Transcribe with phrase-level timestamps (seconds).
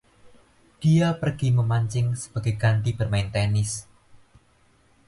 [0.83, 3.71] Dia pergi memancing sebagai ganti bermain tenis.